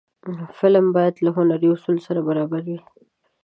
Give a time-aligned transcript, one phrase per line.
[0.57, 2.79] فلم باید له هنري اصولو سره برابر وي